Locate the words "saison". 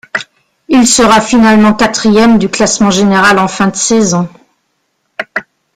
3.75-4.27